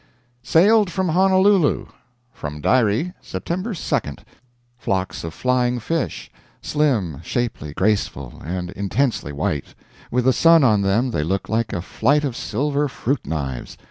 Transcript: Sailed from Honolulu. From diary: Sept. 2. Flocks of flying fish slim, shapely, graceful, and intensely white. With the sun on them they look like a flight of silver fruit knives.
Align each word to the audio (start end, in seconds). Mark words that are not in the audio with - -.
Sailed 0.41 0.89
from 0.91 1.09
Honolulu. 1.09 1.85
From 2.33 2.59
diary: 2.59 3.13
Sept. 3.21 3.75
2. 3.75 4.15
Flocks 4.75 5.23
of 5.23 5.31
flying 5.31 5.77
fish 5.79 6.31
slim, 6.59 7.21
shapely, 7.23 7.71
graceful, 7.75 8.41
and 8.43 8.71
intensely 8.71 9.31
white. 9.31 9.75
With 10.09 10.25
the 10.25 10.33
sun 10.33 10.63
on 10.63 10.81
them 10.81 11.11
they 11.11 11.23
look 11.23 11.49
like 11.49 11.71
a 11.71 11.83
flight 11.83 12.23
of 12.23 12.35
silver 12.35 12.87
fruit 12.87 13.27
knives. 13.27 13.77